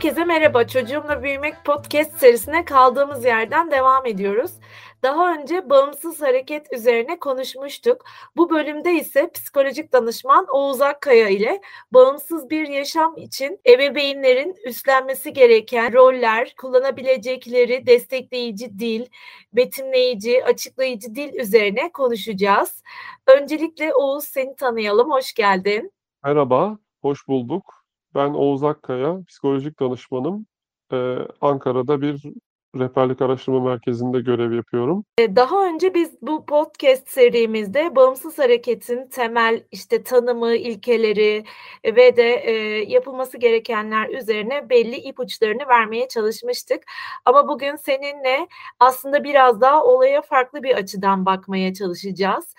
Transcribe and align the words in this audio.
Herkese 0.00 0.24
merhaba. 0.24 0.66
Çocuğumla 0.66 1.22
Büyümek 1.22 1.64
podcast 1.64 2.18
serisine 2.18 2.64
kaldığımız 2.64 3.24
yerden 3.24 3.70
devam 3.70 4.06
ediyoruz. 4.06 4.50
Daha 5.02 5.34
önce 5.34 5.70
bağımsız 5.70 6.22
hareket 6.22 6.72
üzerine 6.72 7.18
konuşmuştuk. 7.18 8.04
Bu 8.36 8.50
bölümde 8.50 8.92
ise 8.92 9.30
psikolojik 9.30 9.92
danışman 9.92 10.46
Oğuz 10.52 10.80
Akkaya 10.80 11.28
ile 11.28 11.60
bağımsız 11.92 12.50
bir 12.50 12.68
yaşam 12.68 13.16
için 13.16 13.60
ebeveynlerin 13.66 14.56
üstlenmesi 14.64 15.32
gereken 15.32 15.92
roller, 15.92 16.54
kullanabilecekleri 16.56 17.86
destekleyici 17.86 18.78
dil, 18.78 19.06
betimleyici, 19.52 20.44
açıklayıcı 20.44 21.14
dil 21.14 21.34
üzerine 21.34 21.92
konuşacağız. 21.92 22.82
Öncelikle 23.26 23.94
Oğuz 23.94 24.24
seni 24.24 24.56
tanıyalım. 24.56 25.10
Hoş 25.10 25.32
geldin. 25.32 25.92
Merhaba, 26.24 26.78
hoş 27.02 27.28
bulduk. 27.28 27.79
Ben 28.14 28.30
Oğuz 28.30 28.64
Akkaya, 28.64 29.18
psikolojik 29.28 29.80
danışmanım. 29.80 30.46
Ee, 30.92 31.16
Ankara'da 31.40 32.00
bir 32.00 32.22
rehberlik 32.78 33.22
araştırma 33.22 33.60
merkezinde 33.60 34.20
görev 34.20 34.52
yapıyorum. 34.52 35.04
Ee, 35.18 35.36
daha 35.36 35.66
önce 35.66 35.94
biz 35.94 36.22
bu 36.22 36.46
podcast 36.46 37.08
serimizde 37.08 37.96
bağımsız 37.96 38.38
hareketin 38.38 39.08
temel 39.08 39.64
işte 39.72 40.02
tanımı, 40.02 40.54
ilkeleri 40.54 41.44
ve 41.84 42.16
de 42.16 42.34
e, 42.34 42.52
yapılması 42.92 43.38
gerekenler 43.38 44.08
üzerine 44.08 44.70
belli 44.70 44.96
ipuçlarını 44.96 45.68
vermeye 45.68 46.08
çalışmıştık. 46.08 46.82
Ama 47.24 47.48
bugün 47.48 47.76
seninle 47.76 48.48
aslında 48.80 49.24
biraz 49.24 49.60
daha 49.60 49.84
olaya 49.84 50.22
farklı 50.22 50.62
bir 50.62 50.74
açıdan 50.74 51.26
bakmaya 51.26 51.74
çalışacağız 51.74 52.54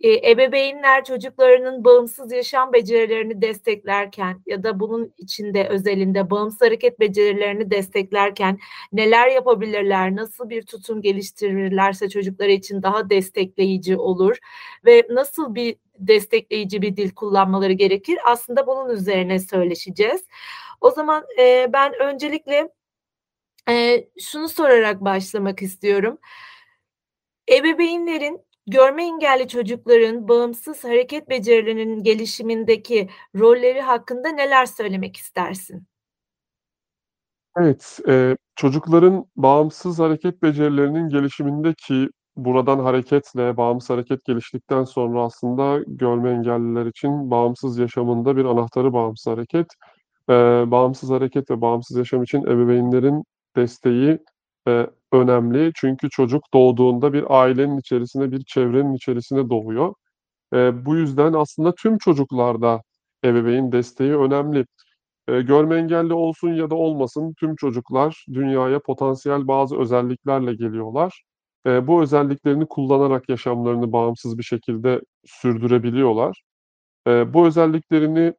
e, 0.00 0.30
ebeveynler 0.30 1.04
çocuklarının 1.04 1.84
bağımsız 1.84 2.32
yaşam 2.32 2.72
becerilerini 2.72 3.42
desteklerken 3.42 4.42
ya 4.46 4.62
da 4.62 4.80
bunun 4.80 5.14
içinde 5.18 5.68
özelinde 5.68 6.30
bağımsız 6.30 6.60
hareket 6.60 7.00
becerilerini 7.00 7.70
desteklerken 7.70 8.58
neler 8.92 9.28
yapabilirler, 9.28 10.16
nasıl 10.16 10.48
bir 10.50 10.62
tutum 10.62 11.02
geliştirirlerse 11.02 12.08
çocukları 12.08 12.50
için 12.52 12.82
daha 12.82 13.10
destekleyici 13.10 13.96
olur 13.96 14.36
ve 14.84 15.06
nasıl 15.10 15.54
bir 15.54 15.76
destekleyici 15.98 16.82
bir 16.82 16.96
dil 16.96 17.10
kullanmaları 17.10 17.72
gerekir 17.72 18.18
aslında 18.24 18.66
bunun 18.66 18.88
üzerine 18.88 19.38
söyleşeceğiz. 19.38 20.26
O 20.80 20.90
zaman 20.90 21.24
e, 21.38 21.72
ben 21.72 21.92
öncelikle 22.00 22.68
e, 23.68 24.04
şunu 24.20 24.48
sorarak 24.48 25.00
başlamak 25.00 25.62
istiyorum. 25.62 26.18
Ebeveynlerin 27.52 28.49
görme 28.70 29.04
engelli 29.04 29.48
çocukların 29.48 30.28
bağımsız 30.28 30.84
hareket 30.84 31.28
becerilerinin 31.30 32.02
gelişimindeki 32.02 33.08
rolleri 33.38 33.80
hakkında 33.80 34.28
neler 34.28 34.66
söylemek 34.66 35.16
istersin? 35.16 35.86
Evet, 37.58 37.98
eee, 38.08 38.36
çocukların 38.56 39.24
bağımsız 39.36 39.98
hareket 39.98 40.42
becerilerinin 40.42 41.08
gelişimindeki 41.08 42.08
buradan 42.36 42.78
hareketle 42.78 43.56
bağımsız 43.56 43.90
hareket 43.90 44.24
geliştikten 44.24 44.84
sonra 44.84 45.22
aslında 45.24 45.84
görme 45.86 46.30
engelliler 46.30 46.86
için 46.86 47.30
bağımsız 47.30 47.78
yaşamında 47.78 48.36
bir 48.36 48.44
anahtarı 48.44 48.92
bağımsız 48.92 49.32
hareket. 49.32 49.66
Eee, 50.28 50.34
bağımsız 50.66 51.10
hareket 51.10 51.50
ve 51.50 51.60
bağımsız 51.60 51.96
yaşam 51.96 52.22
için 52.22 52.42
ebeveynlerin 52.42 53.24
desteği 53.56 54.18
Eee, 54.66 54.90
önemli. 55.12 55.72
Çünkü 55.76 56.10
çocuk 56.10 56.42
doğduğunda 56.54 57.12
bir 57.12 57.24
ailenin 57.40 57.78
içerisinde, 57.78 58.32
bir 58.32 58.44
çevrenin 58.44 58.94
içerisinde 58.94 59.50
doğuyor. 59.50 59.94
Eee, 60.54 60.72
bu 60.86 60.96
yüzden 60.96 61.32
aslında 61.32 61.74
tüm 61.74 61.98
çocuklarda 61.98 62.82
ebeveyn 63.24 63.72
desteği 63.72 64.16
önemli. 64.18 64.66
Eee, 65.30 65.42
görme 65.42 65.76
engelli 65.76 66.14
olsun 66.14 66.50
ya 66.54 66.70
da 66.70 66.74
olmasın 66.76 67.34
tüm 67.40 67.56
çocuklar 67.56 68.26
dünyaya 68.34 68.80
potansiyel 68.80 69.48
bazı 69.48 69.78
özelliklerle 69.80 70.54
geliyorlar. 70.54 71.22
Eee, 71.66 71.86
bu 71.88 72.02
özelliklerini 72.02 72.66
kullanarak 72.68 73.28
yaşamlarını 73.28 73.92
bağımsız 73.92 74.38
bir 74.38 74.42
şekilde 74.44 75.00
sürdürebiliyorlar. 75.26 76.42
Eee, 77.08 77.26
bu 77.34 77.46
özelliklerini 77.46 78.34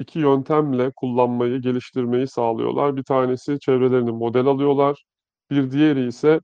2 0.00 0.18
yöntemle 0.20 0.92
kullanmayı, 0.96 1.62
geliştirmeyi 1.62 2.28
sağlıyorlar. 2.28 2.96
Bir 2.96 3.04
tanesi 3.04 3.60
çevrelerini 3.60 4.12
model 4.12 4.46
alıyorlar. 4.46 5.04
Bir 5.52 5.72
diğeri 5.72 6.06
ise 6.08 6.40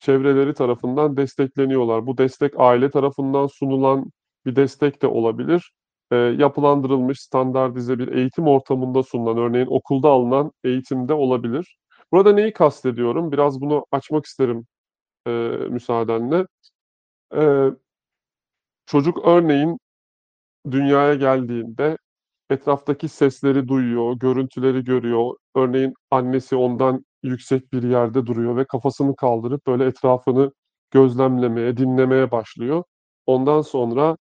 çevreleri 0.00 0.54
tarafından 0.54 1.18
destekleniyorlar. 1.18 2.06
Bu 2.08 2.18
destek 2.18 2.54
aile 2.58 2.90
tarafından 2.90 3.48
sunulan 3.48 4.12
bir 4.46 4.56
destek 4.56 5.02
de 5.02 5.08
olabilir. 5.08 5.72
Eee, 6.12 6.18
yapılandırılmış, 6.18 7.20
standartize 7.22 8.00
bir 8.00 8.08
eğitim 8.08 8.48
ortamında 8.48 9.04
sunulan, 9.04 9.38
örneğin 9.38 9.66
okulda 9.66 10.08
alınan 10.10 10.52
eğitim 10.64 11.08
de 11.08 11.14
olabilir. 11.14 11.78
Burada 12.12 12.32
neyi 12.32 12.54
kastediyorum? 12.54 13.32
Biraz 13.32 13.62
bunu 13.62 13.86
açmak 13.92 14.26
isterim, 14.26 14.66
eee, 15.28 15.32
müsaadenle. 15.70 16.46
Eee, 17.36 17.72
çocuk 18.86 19.26
örneğin 19.28 19.78
dünyaya 20.70 21.14
geldiğinde 21.14 21.98
etraftaki 22.50 23.08
sesleri 23.08 23.68
duyuyor, 23.68 24.14
görüntüleri 24.20 24.84
görüyor. 24.84 25.34
Örneğin 25.56 25.94
annesi 26.12 26.56
ondan 26.56 27.04
yüksek 27.22 27.72
bir 27.72 27.82
yerde 27.82 28.26
duruyor 28.26 28.56
ve 28.56 28.64
kafasını 28.64 29.16
kaldırıp 29.16 29.66
böyle 29.66 29.84
etrafını 29.86 30.52
gözlemlemeye, 30.90 31.76
dinlemeye 31.76 32.30
başlıyor. 32.30 32.84
Ondan 33.26 33.60
sonra, 33.62 34.16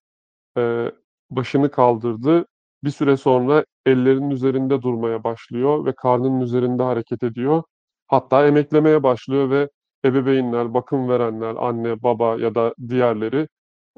eee, 0.56 0.92
başını 1.30 1.70
kaldırdı. 1.70 2.46
Bir 2.84 2.90
süre 2.90 3.16
sonra 3.16 3.64
ellerinin 3.86 4.30
üzerinde 4.30 4.82
durmaya 4.82 5.24
başlıyor 5.24 5.86
ve 5.86 5.92
karnının 5.96 6.40
üzerinde 6.40 6.82
hareket 6.82 7.22
ediyor. 7.22 7.62
Hatta 8.08 8.46
emeklemeye 8.46 9.02
başlıyor 9.02 9.50
ve 9.50 9.68
ebeveynler, 10.06 10.74
bakım 10.74 11.08
verenler, 11.08 11.56
anne, 11.58 12.02
baba 12.02 12.36
ya 12.36 12.54
da 12.54 12.74
diğerleri, 12.88 13.48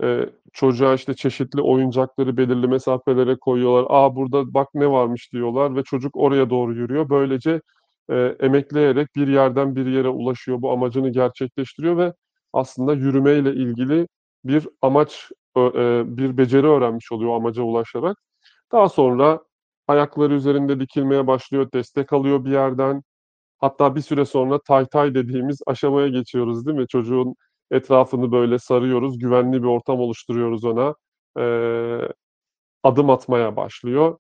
eee, 0.03 0.31
çocuğa, 0.53 0.95
işte, 0.95 1.15
çeşitli 1.15 1.61
oyuncakları 1.63 2.37
belirli 2.37 2.69
mesafelere 2.69 3.37
koyuyorlar. 3.41 3.87
"A, 3.91 4.17
burada 4.17 4.55
bak 4.55 4.69
ne 4.75 4.91
varmış." 4.91 5.33
diyorlar 5.33 5.77
ve 5.77 5.83
çocuk 5.83 6.17
oraya 6.17 6.51
doğru 6.51 6.75
yürüyor. 6.75 7.11
Böylece 7.11 7.61
eee, 8.11 8.37
emekleyerek 8.41 9.09
bir 9.17 9.29
yerden 9.29 9.77
bir 9.77 9.87
yere 9.87 10.09
ulaşıyor, 10.09 10.63
bu 10.63 10.73
amacını 10.73 11.11
gerçekleştiriyor 11.11 11.97
ve 11.97 12.13
aslında 12.53 12.95
yürümeyle 12.95 13.53
ilgili 13.55 14.09
bir 14.45 14.69
amaç, 14.83 15.31
eee, 15.57 16.03
bir 16.07 16.37
beceri 16.39 16.67
öğrenmiş 16.67 17.13
oluyor 17.13 17.37
amaca 17.37 17.63
ulaşarak. 17.63 18.17
Daha 18.73 18.89
sonra 18.89 19.41
ayakları 19.89 20.35
üzerinde 20.35 20.81
dikilmeye 20.81 21.27
başlıyor, 21.27 21.69
destek 21.75 22.13
alıyor 22.13 22.45
bir 22.45 22.51
yerden. 22.53 23.03
Hatta 23.59 23.97
bir 23.97 24.01
süre 24.01 24.25
sonra 24.27 24.61
taytay 24.69 25.15
dediğimiz 25.15 25.61
aşamaya 25.67 26.09
geçiyoruz, 26.09 26.67
değil 26.67 26.79
mi? 26.79 26.89
Çocuğun 26.89 27.35
etrafını 27.71 28.33
böyle 28.33 28.59
sarıyoruz, 28.59 29.19
güvenli 29.19 29.63
bir 29.63 29.69
ortam 29.69 30.01
oluşturuyoruz 30.01 30.65
ona. 30.65 30.95
Eee, 31.39 32.09
adım 32.85 33.11
atmaya 33.11 33.57
başlıyor 33.57 34.19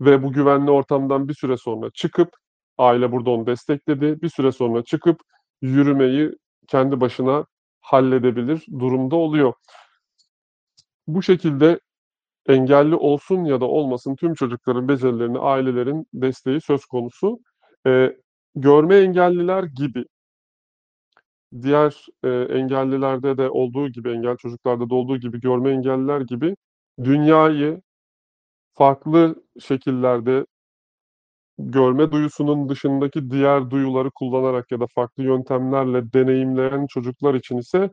ve 0.00 0.22
bu 0.24 0.32
güvenli 0.32 0.70
ortamdan 0.72 1.28
bir 1.28 1.34
süre 1.34 1.56
sonra 1.56 1.90
çıkıp 1.94 2.30
Aile 2.78 3.12
burada 3.12 3.30
onu 3.30 3.46
destekledi. 3.46 4.22
Bir 4.22 4.28
süre 4.28 4.52
sonra 4.52 4.84
çıkıp 4.84 5.20
yürümeyi 5.62 6.32
kendi 6.68 7.00
başına 7.00 7.46
halledebilir 7.80 8.66
durumda 8.80 9.16
oluyor. 9.16 9.52
Bu 11.06 11.22
şekilde 11.22 11.80
engelli 12.48 12.94
olsun 12.94 13.44
ya 13.44 13.60
da 13.60 13.64
olmasın 13.66 14.16
tüm 14.16 14.34
çocukların 14.34 14.88
becerilerini 14.88 15.38
ailelerin 15.38 16.06
desteği 16.14 16.60
söz 16.60 16.86
konusu. 16.86 17.38
Eee, 17.86 18.16
görme 18.54 18.96
engelliler 18.96 19.64
gibi 19.64 20.04
diğer, 21.62 22.06
eee, 22.24 22.46
engellilerde 22.50 23.38
de 23.38 23.50
olduğu 23.50 23.88
gibi, 23.88 24.10
engelli 24.10 24.36
çocuklarda 24.38 24.90
da 24.90 24.94
olduğu 24.94 25.16
gibi 25.16 25.40
görme 25.40 25.70
engelliler 25.70 26.20
gibi 26.20 26.56
dünyayı 27.04 27.82
farklı 28.74 29.44
şekillerde 29.60 30.46
görme 31.70 32.12
duyusunun 32.12 32.68
dışındaki 32.68 33.30
diğer 33.30 33.70
duyuları 33.70 34.10
kullanarak 34.10 34.70
ya 34.72 34.80
da 34.80 34.86
farklı 34.94 35.22
yöntemlerle 35.22 36.12
deneyimleyen 36.12 36.86
çocuklar 36.86 37.34
için 37.34 37.58
ise 37.58 37.90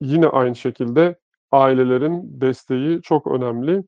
yine 0.00 0.26
aynı 0.26 0.56
şekilde 0.56 1.18
ailelerin 1.50 2.40
desteği 2.40 3.02
çok 3.02 3.26
önemli. 3.26 3.82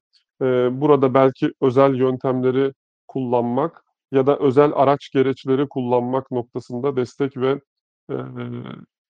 Burada 0.81 1.15
belki 1.15 1.53
özel 1.61 1.94
yöntemleri 1.94 2.73
kullanmak, 3.09 3.85
ya 4.12 4.26
da 4.26 4.38
özel 4.38 4.73
araç 4.75 5.11
gereçleri 5.11 5.69
kullanmak 5.69 6.31
noktasında 6.31 6.97
destek 6.97 7.37
ve, 7.37 7.61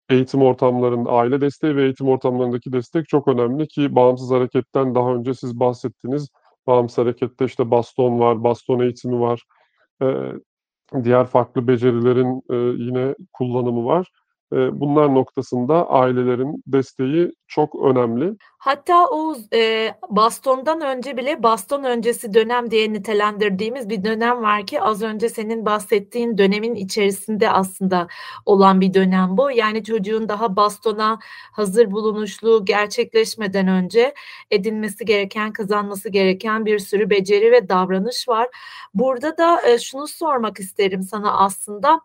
eğitim 0.09 0.43
ortamlarında, 0.43 1.11
aile 1.11 1.41
desteği 1.41 1.77
ve 1.77 1.85
eğitim 1.85 2.09
ortamlarındaki 2.09 2.73
destek 2.73 3.09
çok 3.09 3.29
önemli 3.29 3.69
ki 3.69 3.95
bağımsız 3.95 4.31
hareketten 4.31 4.95
daha 4.95 5.15
önce 5.15 5.35
siz 5.35 5.61
bahsettiniz. 5.61 6.29
Bağımsız 6.67 6.99
harekette, 6.99 7.45
işte, 7.45 7.71
baston 7.71 8.19
var, 8.19 8.45
baston 8.45 8.81
eğitimi 8.81 9.21
var. 9.21 9.43
Diğer 11.05 11.27
farklı 11.27 11.69
becerilerin, 11.69 12.43
yine 12.83 13.15
kullanımı 13.33 13.85
var. 13.85 14.09
Bunlar 14.73 15.15
noktasında 15.15 15.91
ailelerin 15.91 16.62
desteği 16.67 17.33
çok 17.49 17.75
önemli. 17.85 18.33
Hatta 18.59 19.06
Oğuz, 19.06 19.39
eee, 19.53 19.95
bastondan 20.11 20.81
önce 20.81 21.17
bile 21.17 21.43
baston 21.43 21.85
öncesi 21.85 22.35
dönem 22.35 22.71
diye 22.71 22.93
nitelendirdiğimiz 22.93 23.89
bir 23.89 24.05
dönem 24.05 24.43
var 24.43 24.67
ki 24.67 24.81
az 24.81 25.03
önce 25.03 25.29
senin 25.29 25.67
bahsettiğin 25.67 26.39
dönemin 26.39 26.75
içerisinde 26.75 27.51
aslında 27.51 28.06
olan 28.47 28.81
bir 28.81 28.95
dönem 28.95 29.37
bu. 29.37 29.51
Yani 29.51 29.85
çocuğun 29.85 30.29
daha 30.29 30.56
bastona 30.56 31.19
hazır 31.53 31.91
bulunuşluğu 31.91 32.65
gerçekleşmeden 32.65 33.69
önce 33.69 34.15
edinmesi 34.51 35.05
gereken, 35.05 35.53
kazanması 35.53 36.09
gereken 36.09 36.67
bir 36.67 36.79
sürü 36.79 37.11
beceri 37.11 37.53
ve 37.53 37.69
davranış 37.69 38.29
var. 38.29 38.49
Burada 38.95 39.39
da, 39.39 39.61
eee, 39.69 39.79
şunu 39.79 40.06
sormak 40.06 40.61
isterim 40.61 41.03
sana 41.03 41.39
aslında. 41.39 42.01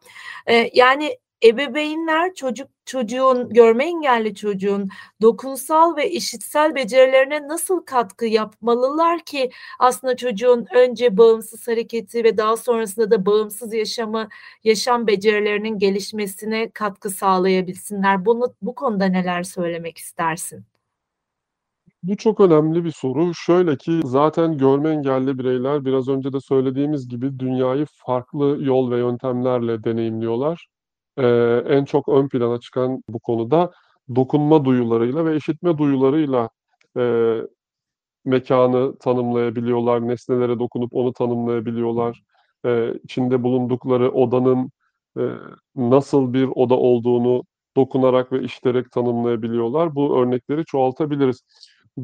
Eee, 0.50 0.72
yani 0.74 1.18
ebeveynler 1.44 2.33
çocuk 2.33 2.68
çocuğun, 2.86 3.50
görme 3.50 3.86
engelli 3.86 4.36
çocuğun 4.36 4.89
dokunsal 5.21 5.95
ve 5.95 6.12
işitsel 6.12 6.75
becerilerine 6.75 7.47
nasıl 7.47 7.81
katkı 7.86 8.25
yapmalılar 8.25 9.19
ki 9.19 9.51
aslında 9.80 10.15
çocuğun 10.15 10.65
önce 10.75 11.18
bağımsız 11.18 11.68
hareketi 11.68 12.24
ve 12.24 12.38
daha 12.38 12.57
sonrasında 12.57 13.12
da 13.12 13.25
bağımsız 13.25 13.74
yaşamı, 13.74 14.27
yaşam 14.63 15.07
becerilerinin 15.07 15.77
gelişmesine 15.80 16.69
katkı 16.69 17.09
sağlayabilsinler? 17.09 18.25
Bunu 18.25 18.53
bu 18.62 18.75
konuda 18.75 19.06
neler 19.06 19.44
söylemek 19.44 19.97
istersin? 19.97 20.65
Bu 22.03 22.18
çok 22.18 22.39
önemli 22.39 22.83
bir 22.83 22.91
soru. 22.91 23.33
Şöyle 23.33 23.77
ki 23.77 24.01
zaten 24.06 24.57
görme 24.57 24.89
engelli 24.89 25.39
bireyler 25.39 25.86
biraz 25.86 26.09
önce 26.09 26.33
de 26.33 26.39
söylediğimiz 26.39 27.07
gibi 27.07 27.39
dünyayı 27.39 27.86
farklı 27.91 28.57
yol 28.62 28.91
ve 28.91 28.97
yöntemlerle 28.97 29.83
deneyimliyorlar. 29.83 30.68
Eee, 31.19 31.63
en 31.68 31.86
çok 31.86 32.10
ön 32.10 32.30
plana 32.30 32.60
çıkan 32.60 33.04
bu 33.10 33.19
konuda 33.19 33.71
dokunma 34.16 34.66
duyularıyla 34.66 35.25
ve 35.25 35.36
işitme 35.38 35.77
duyularıyla, 35.77 36.50
eee, 36.98 37.48
mekânı 38.25 38.98
tanımlayabiliyorlar, 39.00 40.07
nesnelere 40.07 40.60
dokunup 40.60 40.94
onu 40.95 41.13
tanımlayabiliyorlar. 41.13 42.21
Eee, 42.66 42.94
içinde 43.04 43.44
bulundukları 43.44 44.12
odanın, 44.12 44.71
eee, 45.19 45.31
nasıl 45.75 46.33
bir 46.33 46.50
oda 46.56 46.75
olduğunu 46.77 47.44
dokunarak 47.77 48.31
ve 48.31 48.44
işiterek 48.44 48.92
tanımlayabiliyorlar. 48.92 49.95
Bu 49.95 50.19
örnekleri 50.19 50.65
çoğaltabiliriz. 50.65 51.44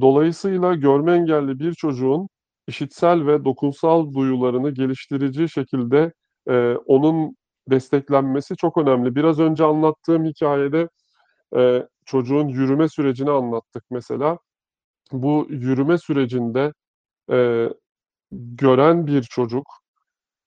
Dolayısıyla 0.01 0.75
görme 0.75 1.13
engelli 1.15 1.59
bir 1.59 1.73
çocuğun 1.73 2.29
işitsel 2.67 3.27
ve 3.27 3.45
dokunsal 3.45 4.13
duyularını 4.13 4.71
geliştirici 4.71 5.49
şekilde, 5.49 6.13
eee, 6.49 6.77
onun 6.85 7.35
desteklenmesi 7.71 8.55
çok 8.57 8.77
önemli. 8.77 9.15
Biraz 9.15 9.39
önce 9.39 9.63
anlattığım 9.65 10.25
hikâyede, 10.25 10.89
eee, 11.55 11.87
çocuğun 12.05 12.47
yürüme 12.49 12.89
sürecini 12.89 13.31
anlattık 13.31 13.83
mesela. 13.91 14.39
Bu 15.13 15.47
yürüme 15.49 15.97
sürecinde, 15.99 16.73
eee, 17.31 17.73
gören 18.31 19.07
bir 19.07 19.23
çocuk 19.23 19.65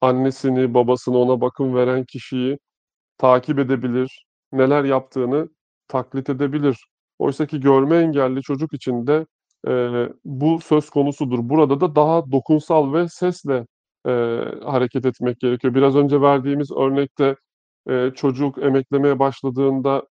annesini, 0.00 0.75
babasını, 0.75 1.19
ona 1.19 1.41
bakım 1.41 1.75
veren 1.76 2.05
kişiyi 2.05 2.59
takip 3.19 3.59
edebilir, 3.59 4.26
neler 4.53 4.85
yaptığını 4.85 5.49
taklit 5.88 6.31
edebilir. 6.31 6.79
Oysaki 7.19 7.61
görme 7.61 7.97
engelli 7.99 8.43
çocuk 8.43 8.75
için 8.75 9.06
de, 9.06 9.26
eee, 9.69 10.12
bu 10.25 10.61
söz 10.61 10.91
konusudur. 10.91 11.38
Burada 11.43 11.81
da 11.81 11.97
daha 11.97 12.32
dokunsal 12.32 12.93
ve 12.94 13.09
sesle, 13.09 13.67
eee, 14.06 14.45
hareket 14.65 15.06
etmek 15.06 15.41
gerekiyor. 15.41 15.75
Biraz 15.75 15.97
önce 15.97 16.21
verdiğimiz 16.21 16.73
örnekte, 16.73 17.37
eee, 17.89 18.12
çocuk 18.17 18.59
emeklemeye 18.59 19.19
başladığında 19.19 20.03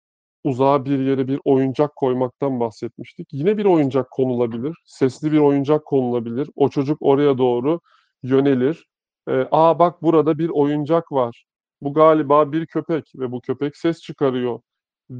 uzağa 0.43 0.85
bir 0.85 0.99
yere 0.99 1.27
bir 1.27 1.39
oyuncak 1.45 1.95
koymaktan 1.95 2.59
bahsetmiştik. 2.59 3.27
Yine 3.33 3.57
bir 3.57 3.65
oyuncak 3.65 4.11
konulabilir, 4.11 4.75
sesli 4.85 5.31
bir 5.31 5.37
oyuncak 5.39 5.85
konulabilir. 5.85 6.49
O 6.55 6.69
çocuk 6.69 6.97
oraya 7.01 7.37
doğru 7.37 7.79
yönelir. 8.23 8.87
Eee, 9.29 9.47
"A, 9.51 9.79
bak 9.79 10.01
burada 10.03 10.37
bir 10.37 10.49
oyuncak 10.49 11.11
var. 11.11 11.45
Bu 11.81 11.93
galiba 11.93 12.51
bir 12.51 12.65
köpek 12.67 13.05
ve 13.15 13.31
bu 13.31 13.41
köpek 13.41 13.77
ses 13.77 14.01
çıkarıyor." 14.01 14.59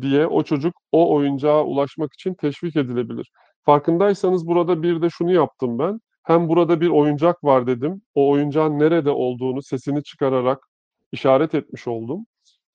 diye 0.01 0.27
o 0.27 0.43
çocuk 0.43 0.73
o 0.91 1.15
oyuncağa 1.15 1.63
ulaşmak 1.65 2.13
için 2.13 2.33
teşvik 2.33 2.75
edilebilir. 2.75 3.31
Farkındaysanız 3.65 4.47
burada 4.47 4.83
bir 4.83 5.01
de 5.01 5.09
şunu 5.09 5.33
yaptım 5.33 5.79
ben. 5.79 5.99
Hem 6.27 6.49
burada 6.49 6.81
bir 6.81 6.89
oyuncak 6.89 7.43
var 7.43 7.67
dedim. 7.67 8.01
O 8.15 8.29
oyuncağın 8.31 8.79
nerede 8.79 9.09
olduğunu 9.11 9.61
sesini 9.63 10.03
çıkararak 10.03 10.59
işaret 11.11 11.55
etmiş 11.55 11.87
oldum. 11.87 12.25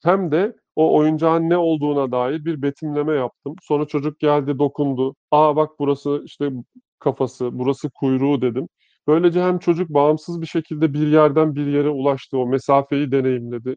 Hem 0.05 0.33
de 0.33 0.57
o 0.77 0.97
oyuncağın 0.99 1.51
ne 1.51 1.57
olduğuna 1.57 2.13
dair 2.13 2.45
bir 2.45 2.63
betimleme 2.63 3.15
yaptım. 3.15 3.57
Sonra 3.63 3.87
çocuk 3.87 4.21
geldi, 4.21 4.59
dokundu. 4.59 5.15
"A, 5.31 5.57
bak 5.57 5.71
burası, 5.79 6.23
işte, 6.25 6.51
kafası, 6.99 7.51
burası 7.59 7.91
kuyruğu." 7.91 8.43
dedim. 8.43 8.69
Böylece 9.09 9.43
hem 9.43 9.59
çocuk 9.59 9.91
bağımsız 9.91 10.41
bir 10.43 10.47
şekilde 10.47 10.95
bir 10.95 11.09
yerden 11.09 11.55
bir 11.55 11.67
yere 11.67 11.89
ulaştı, 11.91 12.39
o 12.39 12.47
mesafeyi 12.47 13.13
deneyimledi. 13.13 13.77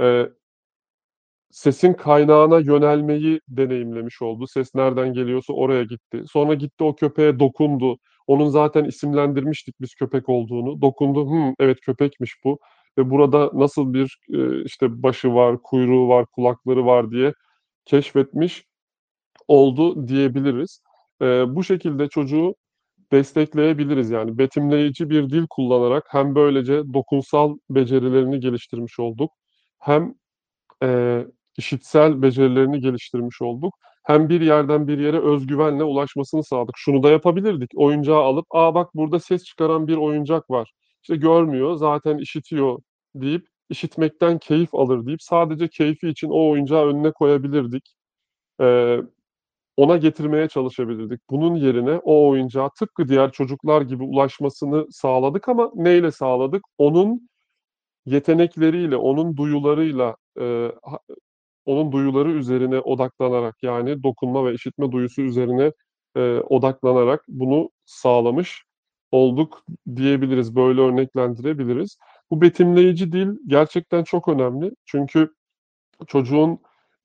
Eee 0.00 0.32
sesin 1.50 1.92
kaynağına 1.94 2.58
yönelmeyi 2.58 3.40
deneyimlemiş 3.48 4.22
oldu. 4.22 4.46
Ses 4.46 4.74
nereden 4.74 5.12
geliyorsa 5.12 5.52
oraya 5.52 5.84
gitti. 5.84 6.22
Sonra 6.32 6.54
gitti 6.54 6.84
o 6.84 6.96
köpeğe 6.96 7.38
dokundu. 7.40 7.98
Onun 8.26 8.48
zaten 8.48 8.84
isimlendirmiştik 8.84 9.80
biz 9.80 9.94
köpek 9.94 10.28
olduğunu. 10.28 10.80
Dokundu, 10.82 11.30
"Hımm, 11.30 11.54
evet 11.60 11.78
köpekmiş 11.82 12.34
bu 12.44 12.58
ve 12.98 13.10
burada 13.10 13.50
nasıl 13.54 13.94
bir, 13.94 14.18
eee, 14.28 14.62
işte, 14.64 15.02
başı 15.02 15.34
var, 15.34 15.56
kuyruğu 15.62 16.08
var, 16.08 16.26
kulakları 16.26 16.86
var." 16.86 17.10
diye 17.10 17.32
keşfetmiş 17.86 18.64
oldu 19.48 20.08
diyebiliriz. 20.08 20.82
Eee, 21.22 21.44
bu 21.48 21.64
şekilde 21.64 22.08
çocuğu 22.08 22.54
destekleyebiliriz. 23.12 24.10
Yani 24.10 24.38
betimleyici 24.38 25.10
bir 25.10 25.30
dil 25.30 25.46
kullanarak 25.50 26.04
hem 26.10 26.34
böylece 26.34 26.82
dokunsal 26.94 27.56
becerilerini 27.70 28.40
geliştirmiş 28.40 29.00
olduk 29.00 29.32
hem, 29.80 30.14
eee, 30.82 31.26
işitsel 31.58 32.22
becerilerini 32.22 32.80
geliştirmiş 32.80 33.42
olduk. 33.42 33.74
Hem 34.06 34.28
bir 34.28 34.42
yerden 34.42 34.88
bir 34.88 34.98
yere 34.98 35.20
öz 35.20 35.48
güvenle 35.48 35.84
ulaşmasını 35.84 36.44
sağladık. 36.44 36.74
Şunu 36.78 37.04
da 37.04 37.10
yapabilirdik. 37.10 37.70
Oyuncağı 37.76 38.20
alıp, 38.22 38.46
"A, 38.50 38.74
bak 38.76 38.96
burada 38.96 39.20
ses 39.20 39.44
çıkaran 39.44 39.88
bir 39.88 39.96
oyuncak 39.96 40.50
var. 40.50 40.72
İşte, 41.04 41.16
görmüyor, 41.16 41.76
zaten 41.76 42.18
işitiyor." 42.18 42.78
deyip, 43.16 43.46
"İşitmekten 43.70 44.38
keyif 44.38 44.74
alır." 44.76 45.06
deyip 45.06 45.22
sadece 45.22 45.68
keyfi 45.68 46.08
için 46.08 46.28
o 46.30 46.50
oyuncağı 46.50 46.86
önüne 46.86 47.12
koyabilirdik. 47.12 47.94
Eee, 48.60 49.02
ona 49.78 49.96
getirmeye 49.98 50.48
çalışabilirdik. 50.48 51.20
Bunun 51.30 51.56
yerine 51.56 52.00
o 52.04 52.28
oyuncağa 52.30 52.70
tıpkı 52.80 53.08
diğer 53.08 53.32
çocuklar 53.32 53.82
gibi 53.82 54.04
ulaşmasını 54.04 54.86
sağladık 54.92 55.48
ama 55.50 55.70
neyle 55.76 56.12
sağladık? 56.12 56.62
Onun 56.78 57.28
yetenekleriyle, 58.06 58.96
onun 58.96 59.36
duyularıyla, 59.38 60.16
ha 60.84 60.98
onun 61.66 61.92
duyuları 61.92 62.32
üzerine 62.32 62.80
odaklanarak, 62.80 63.56
yani 63.62 64.02
dokunma 64.02 64.46
ve 64.46 64.54
işitme 64.54 64.92
duyusu 64.92 65.22
üzerine, 65.22 65.72
eee, 66.16 66.40
odaklanarak 66.50 67.24
bunu 67.28 67.70
sağlamış 67.84 68.64
olduk 69.12 69.64
diyebiliriz. 69.96 70.56
Böyle 70.56 70.80
örneklendirebiliriz. 70.80 71.98
Bu 72.30 72.40
betimleyici 72.42 73.12
dil 73.12 73.28
gerçekten 73.46 74.04
çok 74.04 74.28
önemli. 74.28 74.70
Çünkü 74.86 75.30
çocuğun, 76.06 76.58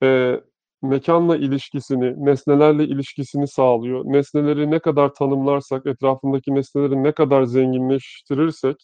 eee, 0.04 0.42
mekânla 0.84 1.38
ilişkisini, 1.38 2.26
nesnelerle 2.26 2.86
ilişkisini 2.86 3.48
sağlıyor. 3.48 4.04
Nesneleri 4.06 4.72
ne 4.72 4.80
kadar 4.80 5.14
tanımlarsak, 5.14 5.86
etrafındaki 5.88 6.56
nesneleri 6.56 7.04
ne 7.04 7.12
kadar 7.12 7.44
zenginleştirirsek, 7.44 8.78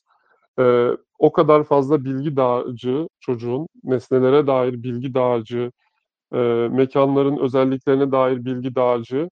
eee, 0.60 0.98
o 1.20 1.32
kadar 1.32 1.64
fazla 1.64 2.06
bilgi 2.06 2.36
dağarcığı 2.38 3.08
çocuğun, 3.20 3.68
nesnelere 3.84 4.48
dair 4.48 4.84
bilgi 4.84 5.14
dağarcığı, 5.14 5.72
eee, 6.34 6.70
mekânların 6.72 7.38
özelliklerine 7.38 8.12
dair 8.12 8.46
bilgi 8.46 8.76
dağarcığı 8.76 9.30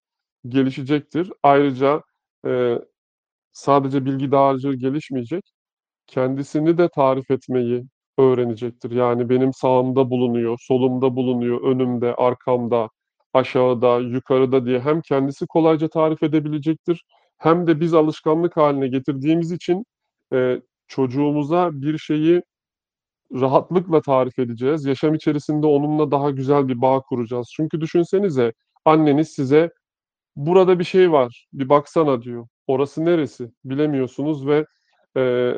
gelişecektir. 0.49 1.31
Ayrıca, 1.43 2.01
eee, 2.45 2.81
sadece 3.53 4.05
bilgi 4.05 4.31
dağarcığı 4.31 4.73
gelişmeyecek, 4.75 5.43
kendisini 6.07 6.77
de 6.77 6.89
tarif 6.95 7.31
etmeyi 7.31 7.85
öğrenecektir. 8.19 8.91
Yani 8.91 9.29
benim 9.29 9.53
sağımda 9.53 10.09
bulunuyor, 10.09 10.57
solumda 10.61 11.15
bulunuyor, 11.15 11.61
önümde, 11.63 12.15
arkamda, 12.15 12.89
aşağıda, 13.33 13.99
yukarıda 13.99 14.65
diye 14.65 14.79
hem 14.79 15.01
kendisi 15.01 15.47
kolayca 15.47 15.87
tarif 15.89 16.23
edebilecektir 16.23 17.03
hem 17.39 17.67
de 17.67 17.79
biz 17.81 17.93
alışkanlık 17.93 18.57
hâline 18.57 18.87
getirdiğimiz 18.87 19.51
için, 19.51 19.85
eee, 20.33 20.61
çocuğumuza 20.87 21.69
bir 21.73 21.97
şeyi 21.97 22.41
rahatlıkla 23.33 24.01
tarif 24.01 24.39
edeceğiz. 24.39 24.85
Yaşam 24.85 25.13
içerisinde 25.13 25.67
onunla 25.67 26.11
daha 26.11 26.31
güzel 26.31 26.67
bir 26.67 26.81
bağ 26.81 27.01
kuracağız. 27.01 27.51
Çünkü 27.55 27.81
düşünsenize 27.81 28.53
anneniz 28.85 29.29
size 29.29 29.71
burada 30.35 30.79
bir 30.79 30.83
şey 30.83 31.11
var, 31.11 31.47
bir 31.53 31.69
baksana 31.69 32.21
diyor. 32.21 32.47
Orası 32.67 33.05
neresi 33.05 33.51
bilemiyorsunuz 33.65 34.47
ve 34.47 34.65
e, 35.17 35.53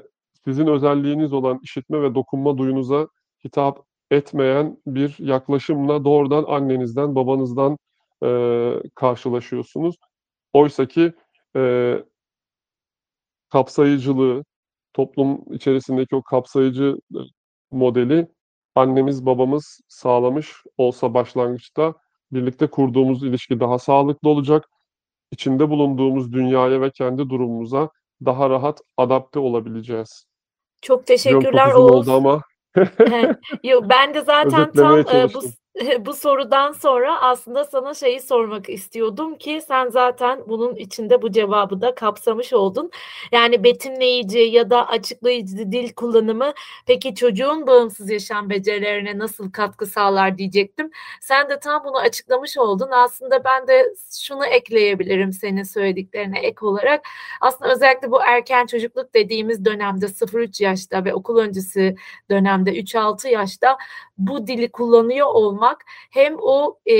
sizin 0.45 0.67
özelliğiniz 0.67 1.33
olan 1.33 1.59
işitme 1.63 2.01
ve 2.01 2.15
dokunma 2.15 2.57
duyunuza 2.57 3.07
hitap 3.45 3.85
etmeyen 4.11 4.77
bir 4.87 5.15
yaklaşımla 5.19 6.05
doğrudan 6.05 6.43
annenizden, 6.47 7.15
babanızdan 7.15 7.77
e, 8.23 8.29
karşılaşıyorsunuz. 8.95 9.95
Oysa 10.53 10.87
ki 10.87 11.13
e, 11.55 11.93
kapsayıcılığı, 13.49 14.43
toplum 14.97 15.41
içerisindeki 15.51 16.15
o 16.15 16.23
kapsayıcı 16.23 16.97
modeli 17.71 18.27
annemiz 18.75 19.25
babamız 19.25 19.79
sağlamış 19.87 20.53
olsa 20.77 21.13
başlangıçta 21.13 21.93
birlikte 22.31 22.67
kurduğumuz 22.67 23.23
ilişki 23.23 23.59
daha 23.59 23.79
sağlıklı 23.79 24.29
olacak. 24.29 24.65
İçinde 25.31 25.69
bulunduğumuz 25.69 26.33
dünyaya 26.33 26.81
ve 26.81 26.91
kendi 26.91 27.29
durumumuza 27.29 27.89
daha 28.25 28.49
rahat 28.49 28.81
adapte 28.97 29.39
olabileceğiz. 29.39 30.25
Çok 30.81 31.07
teşekkürler 31.07 31.73
Oğuz. 31.73 31.91
oldu 31.91 32.11
ama. 32.15 32.41
Yo, 33.63 33.81
ben 33.89 34.13
de 34.13 34.21
zaten 34.21 34.71
tam 34.71 34.99
e, 34.99 35.33
bu. 35.33 35.41
bu 36.05 36.13
sorudan 36.13 36.71
sonra 36.71 37.21
aslında 37.21 37.65
sana 37.65 37.93
şeyi 37.93 38.21
sormak 38.21 38.69
istiyordum 38.69 39.37
ki 39.37 39.61
sen 39.67 39.89
zaten 39.89 40.43
bunun 40.47 40.75
içinde 40.75 41.21
bu 41.21 41.31
cevabı 41.31 41.81
da 41.81 41.95
kapsamış 41.95 42.53
oldun. 42.53 42.91
Yani 43.31 43.63
betimleyici 43.63 44.39
ya 44.39 44.69
da 44.69 44.87
açıklayıcı 44.87 45.71
dil 45.71 45.93
kullanımı 45.93 46.53
peki 46.85 47.15
çocuğun 47.15 47.67
bağımsız 47.67 48.09
yaşam 48.09 48.49
becerilerine 48.49 49.17
nasıl 49.17 49.51
katkı 49.51 49.85
sağlar 49.85 50.37
diyecektim. 50.37 50.91
Sen 51.21 51.49
de 51.49 51.59
tam 51.59 51.83
bunu 51.83 51.97
açıklamış 51.97 52.57
oldun. 52.57 52.89
Aslında 52.91 53.43
ben 53.43 53.67
de 53.67 53.93
şunu 54.21 54.45
ekleyebilirim 54.45 55.33
senin 55.33 55.63
söylediklerine 55.63 56.39
ek 56.39 56.65
olarak. 56.65 57.05
Aslında 57.41 57.71
özellikle 57.71 58.11
bu 58.11 58.21
erken 58.21 58.65
çocukluk 58.65 59.13
dediğimiz 59.13 59.65
dönemde 59.65 60.05
0-3 60.05 60.63
yaşta 60.63 61.05
ve 61.05 61.13
okul 61.13 61.37
öncesi 61.37 61.95
dönemde 62.29 62.71
3-6 62.71 63.27
yaşta 63.27 63.77
bu 64.17 64.47
dili 64.47 64.71
kullanıyor 64.71 65.27
olmak 65.27 65.85
hem 66.11 66.35
o 66.39 66.79
e, 66.89 66.95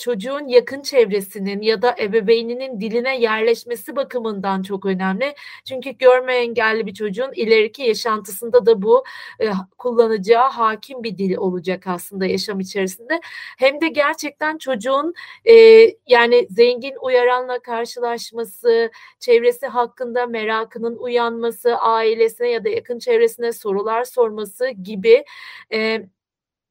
çocuğun 0.00 0.48
yakın 0.48 0.82
çevresinin 0.82 1.62
ya 1.62 1.82
da 1.82 1.96
ebeveyninin 2.00 2.80
diline 2.80 3.20
yerleşmesi 3.20 3.96
bakımından 3.96 4.62
çok 4.62 4.86
önemli. 4.86 5.34
Çünkü 5.64 5.90
görme 5.90 6.34
engelli 6.34 6.86
bir 6.86 6.94
çocuğun 6.94 7.32
ileriki 7.34 7.82
yaşantısında 7.82 8.66
da 8.66 8.82
bu 8.82 9.04
e, 9.40 9.50
kullanacağı 9.78 10.50
hakim 10.50 11.02
bir 11.02 11.18
dil 11.18 11.36
olacak 11.36 11.86
aslında 11.86 12.26
yaşam 12.26 12.60
içerisinde. 12.60 13.20
Hem 13.58 13.80
de 13.80 13.88
gerçekten 13.88 14.58
çocuğun 14.58 15.14
e, 15.44 15.54
yani 16.06 16.46
zengin 16.50 16.94
uyaranla 17.02 17.58
karşılaşması, 17.58 18.90
çevresi 19.20 19.66
hakkında 19.66 20.26
merakının 20.26 20.96
uyanması, 20.96 21.76
ailesine 21.76 22.48
ya 22.48 22.64
da 22.64 22.68
yakın 22.68 22.98
çevresine 22.98 23.52
sorular 23.52 24.04
sorması 24.04 24.68
gibi 24.68 25.24
e, 25.72 26.06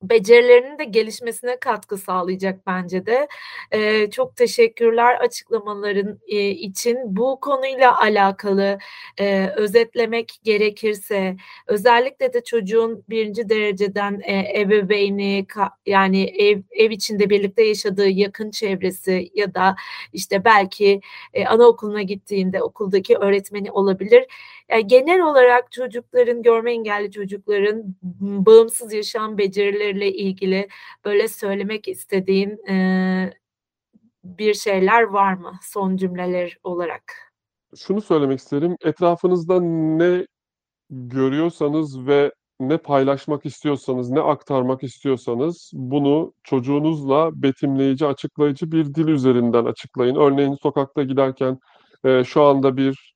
becerilerinin 0.04 0.80
de 0.80 0.84
gelişmesine 0.84 1.58
katkı 1.60 1.98
sağlayacak 1.98 2.68
bence 2.68 3.06
de. 3.06 3.28
Eee, 3.74 4.10
çok 4.12 4.36
teşekkürler 4.36 5.16
açıklamaların, 5.20 6.20
eee, 6.28 6.50
için. 6.50 6.98
Bu 7.06 7.40
konuyla 7.42 8.00
alakalı, 8.02 8.78
eee, 9.20 9.54
özetlemek 9.58 10.34
gerekirse 10.44 11.36
özellikle 11.68 12.34
de 12.34 12.44
çocuğun 12.44 13.04
birinci 13.10 13.50
dereceden, 13.50 14.20
eee, 14.28 14.54
ebeveyni 14.62 15.46
ka 15.48 15.70
yani 15.86 16.24
ev 16.24 16.62
ev 16.72 16.92
içinde 16.92 17.30
birlikte 17.30 17.64
yaşadığı 17.64 18.10
yakın 18.10 18.52
çevresi 18.52 19.30
ya 19.36 19.54
da, 19.54 19.76
işte, 20.14 20.46
belki, 20.46 21.02
eee, 21.34 21.46
anaokuluna 21.46 22.02
gittiğinde 22.02 22.62
okuldaki 22.64 23.18
öğretmeni 23.18 23.72
olabilir. 23.72 24.26
Ya, 24.72 24.80
genel 24.80 25.22
olarak 25.22 25.72
çocukların, 25.72 26.42
görme 26.44 26.72
engelli 26.72 27.12
çocukların 27.12 27.96
bağımsız 28.22 28.94
yaşam 28.94 29.38
becerileriyle 29.90 30.18
ilgili 30.18 30.68
böyle 31.06 31.28
söylemek 31.28 31.88
istediğin, 31.88 32.58
eee, 32.68 33.34
bir 34.24 34.54
şeyler 34.54 35.04
var 35.04 35.34
mı 35.34 35.54
son 35.62 35.98
cümleler 35.98 36.58
olarak? 36.64 37.04
Şunu 37.78 38.02
söylemek 38.02 38.40
isterim, 38.40 38.76
etrafınızda 38.86 39.62
ne 39.62 40.26
görüyorsanız 40.90 42.08
ve 42.08 42.32
ne 42.60 42.78
paylaşmak 42.78 43.46
istiyorsanız, 43.46 44.10
ne 44.10 44.20
aktarmak 44.20 44.84
istiyorsanız 44.84 45.72
bunu 45.74 46.34
çocuğunuzla 46.44 47.32
betimleyici, 47.44 48.06
açıklayıcı 48.06 48.72
bir 48.72 48.86
dil 48.96 49.08
üzerinden 49.08 49.66
açıklayın. 49.66 50.16
Örneğin 50.16 50.56
sokakta 50.64 51.04
giderken, 51.04 51.60
eee, 52.06 52.24
şu 52.26 52.44
anda 52.44 52.78
bir, 52.78 53.16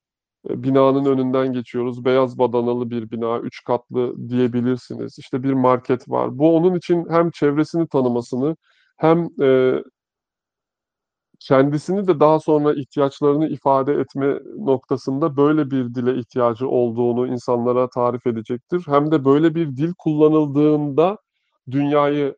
binanın 0.50 1.06
önünden 1.06 1.54
geçiyoruz. 1.54 2.06
Beyaz 2.06 2.40
badanalı 2.40 2.90
bir 2.90 3.12
bina, 3.12 3.40
3 3.40 3.64
katlı 3.64 4.30
diyebilirsiniz. 4.30 5.20
İşte 5.20 5.44
bir 5.44 5.54
market 5.54 6.10
var. 6.10 6.40
Bu 6.40 6.56
onun 6.56 6.76
için 6.76 7.06
hem 7.10 7.32
çevresini 7.32 7.88
tanımasını 7.88 8.56
hem, 8.98 9.28
eee 9.40 9.84
kendisini 11.40 12.08
de 12.08 12.20
daha 12.20 12.40
sonra 12.40 12.74
ihtiyaçlarını 12.74 13.48
ifade 13.50 13.94
etme 13.94 14.40
noktasında 14.58 15.38
böyle 15.38 15.72
bir 15.72 15.96
dile 15.96 16.16
ihtiyacı 16.20 16.68
olduğunu 16.70 17.28
insanlara 17.28 17.90
tarif 17.90 18.28
edecektir. 18.28 18.84
Hem 18.88 19.12
de 19.12 19.26
böyle 19.26 19.56
bir 19.56 19.78
dil 19.78 19.94
kullanıldığında 19.98 21.18
dünyayı 21.72 22.36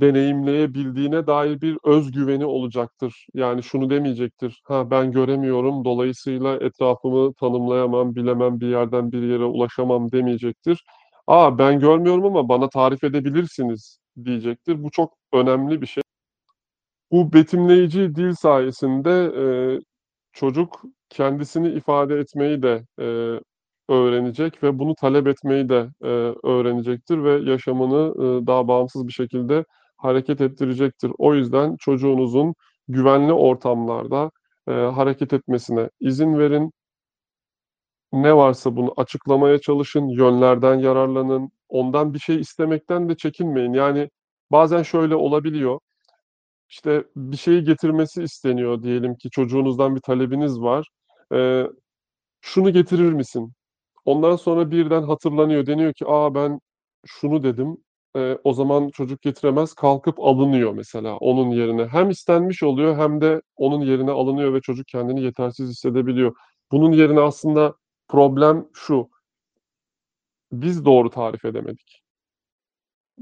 deneyimleyebildiğine 0.00 1.26
dair 1.26 1.60
bir 1.60 1.78
öz 1.84 2.10
güveni 2.12 2.44
olacaktır. 2.46 3.26
Yani 3.34 3.62
şunu 3.62 3.90
demeyecektir, 3.90 4.62
"Ha, 4.64 4.90
ben 4.90 5.12
göremiyorum, 5.12 5.84
dolayısıyla 5.84 6.56
etrafımı 6.56 7.34
tanımlayamam, 7.34 8.16
bilemem, 8.16 8.60
bir 8.60 8.68
yerden 8.68 9.12
bir 9.12 9.22
yere 9.22 9.44
ulaşamam." 9.44 10.12
demeyecektir. 10.12 10.84
"A, 11.26 11.58
ben 11.58 11.80
görmüyorum 11.80 12.26
ama 12.26 12.48
bana 12.48 12.68
tarif 12.68 13.04
edebilirsiniz." 13.04 13.98
diyecektir. 14.24 14.84
Bu 14.84 14.90
çok 14.90 15.14
önemli 15.32 15.82
bir 15.82 15.86
şey. 15.86 16.02
Bu 17.12 17.32
betimleyici 17.32 18.14
dil 18.16 18.32
sayesinde, 18.34 19.32
eee, 19.36 19.80
çocuk 20.32 20.82
kendisini 21.10 21.68
ifade 21.70 22.16
etmeyi 22.18 22.62
de, 22.62 22.86
eee, 23.00 23.40
öğrenecek 23.88 24.62
ve 24.62 24.78
bunu 24.78 24.94
talep 24.94 25.26
etmeyi 25.26 25.68
de, 25.68 25.88
eee, 26.04 26.34
öğrenecektir 26.44 27.24
ve 27.24 27.50
yaşamını, 27.52 27.96
ııı, 28.18 28.46
daha 28.46 28.68
bağımsız 28.68 29.06
bir 29.08 29.12
şekilde 29.12 29.64
hareket 29.96 30.40
ettirecektir. 30.40 31.12
O 31.18 31.34
yüzden 31.34 31.76
çocuğunuzun 31.80 32.54
güvenli 32.88 33.32
ortamlarda, 33.32 34.30
eee, 34.68 34.74
hareket 34.74 35.32
etmesine 35.32 35.90
izin 36.00 36.38
verin. 36.38 36.72
Ne 38.12 38.36
varsa 38.36 38.76
bunu 38.76 38.94
açıklamaya 38.96 39.58
çalışın, 39.60 40.08
yönlerden 40.08 40.74
yararlanın, 40.78 41.50
ondan 41.68 42.14
bir 42.14 42.18
şey 42.18 42.40
istemekten 42.40 43.08
de 43.08 43.16
çekinmeyin. 43.16 43.72
Yani 43.72 44.10
bazen 44.52 44.82
şöyle 44.82 45.14
olabiliyor, 45.16 45.80
işte, 46.70 47.04
bir 47.16 47.36
şeyi 47.36 47.64
getirmesi 47.64 48.22
isteniyor 48.22 48.82
diyelim 48.84 49.16
ki 49.16 49.30
çocuğunuzdan 49.30 49.96
bir 49.96 50.00
talebiniz 50.02 50.60
var. 50.62 50.88
Eee, 51.32 51.70
"Şunu 52.42 52.72
getirir 52.72 53.12
misin?" 53.14 53.52
Ondan 54.06 54.36
sonra 54.36 54.70
birden 54.70 55.02
hatırlanıyor. 55.04 55.66
Deniyor 55.66 55.94
ki, 55.94 56.04
"A, 56.08 56.34
ben 56.36 56.60
şunu 57.06 57.44
dedim." 57.44 57.78
Eee, 58.16 58.38
o 58.44 58.54
zaman 58.54 58.90
çocuk 58.90 59.22
getiremez, 59.22 59.74
kalkıp 59.74 60.20
alınıyor 60.20 60.72
mesela 60.74 61.16
onun 61.18 61.50
yerine. 61.50 61.86
Hem 61.86 62.10
istenmiş 62.10 62.64
oluyor 62.64 62.98
hem 62.98 63.22
de 63.22 63.42
onun 63.56 63.82
yerine 63.82 64.12
alınıyor 64.12 64.54
ve 64.54 64.60
çocuk 64.60 64.88
kendini 64.88 65.22
yetersiz 65.22 65.70
hissedebiliyor. 65.70 66.36
Bunun 66.72 66.92
yerine 66.92 67.20
aslında 67.20 67.74
problem 68.08 68.68
şu: 68.74 69.10
Biz 70.52 70.84
doğru 70.84 71.10
tarif 71.10 71.44
edemedik. 71.44 72.02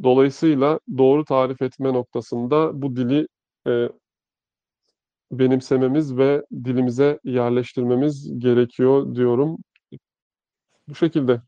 Dolayısıyla 0.02 0.80
doğru 0.98 1.24
tarif 1.24 1.62
etme 1.62 1.92
noktasında 1.92 2.82
bu 2.82 2.96
dili, 2.96 3.26
eee 3.66 3.90
benimsememiz 5.32 6.16
ve 6.16 6.44
dilimize 6.64 7.18
yerleştirmemiz 7.24 8.38
gerekiyor 8.38 9.14
diyorum. 9.14 9.56
Bu 10.88 10.94
şekilde. 10.94 11.42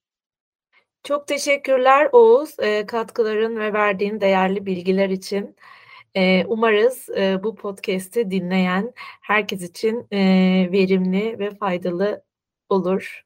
Çok 1.06 1.26
teşekkürler 1.26 2.08
Oğuz, 2.12 2.56
eee, 2.62 2.86
katkıların 2.86 3.56
ve 3.56 3.72
verdiğin 3.72 4.20
değerli 4.20 4.66
bilgiler 4.66 5.10
için. 5.10 5.56
Eee, 6.14 6.44
umarız, 6.48 7.08
eee, 7.08 7.40
bu 7.42 7.56
podcast'i 7.56 8.30
dinleyen 8.30 8.92
herkes 9.20 9.62
için, 9.62 10.06
verimli 10.72 11.38
ve 11.38 11.50
faydalı 11.50 12.22
olur. 12.68 13.24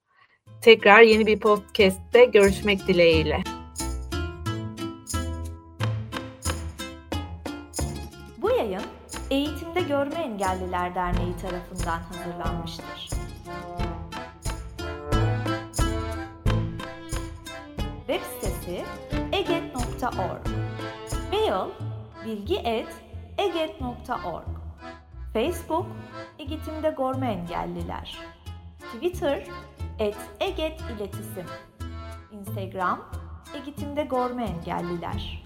Tekrar 0.62 1.00
yeni 1.00 1.26
bir 1.26 1.40
podcast'te 1.40 2.24
görüşmek 2.24 2.88
dileğiyle. 2.88 3.42
Bu 8.38 8.50
yayın 8.50 8.82
Eğitimde 9.30 9.80
Görme 9.80 10.14
Engelliler 10.14 10.94
Derneği 10.94 11.36
tarafından 11.42 11.98
hazırlanmıştır. 12.00 13.10
Web 18.10 18.22
sitesi 18.40 18.84
eget.org 19.32 20.46
Mail 21.32 21.70
bilgi.eget.org 22.24 24.46
Facebook 25.32 25.86
Eğitimde 26.38 26.94
Görme 26.98 27.32
Engelliler. 27.32 28.18
Twitter 28.94 29.46
et 29.98 30.16
Eget 30.40 30.80
İletisim 30.80 31.46
Instagram 32.32 33.10
Eğitimde 33.54 34.04
Görme 34.04 34.44
Engelliler 34.44 35.44